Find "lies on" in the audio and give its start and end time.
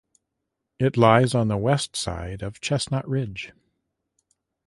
0.97-1.47